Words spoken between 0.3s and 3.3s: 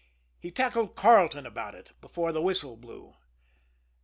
He tackled Carleton about it before the whistle blew.